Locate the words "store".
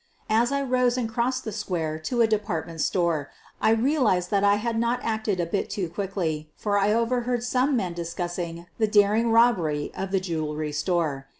2.81-3.29, 10.71-11.27